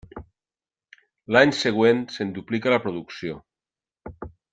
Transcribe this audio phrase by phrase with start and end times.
[1.35, 3.37] L'any següent se'n duplica la producció.